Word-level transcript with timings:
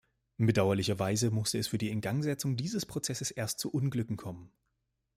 Bedauerlicherweise 0.39 1.29
musste 1.29 1.59
es 1.59 1.67
für 1.67 1.77
die 1.77 1.91
Ingangsetzung 1.91 2.57
dieses 2.57 2.87
Prozesses 2.87 3.29
erst 3.29 3.59
zu 3.59 3.69
Unglücken 3.71 4.17
kommen. 4.17 4.51